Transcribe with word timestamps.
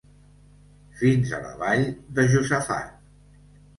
Fins 1.01 1.33
a 1.39 1.41
la 1.45 1.53
vall 1.59 1.85
de 2.21 2.25
Josafat. 2.33 2.97